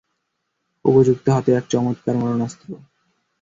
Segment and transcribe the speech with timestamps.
[0.85, 2.67] উপযুক্ত হাতে এক চমৎকার মারণাস্ত্র।